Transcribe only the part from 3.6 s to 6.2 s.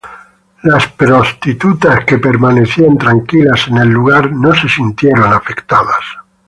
en el lugar no se sintieron afectadas.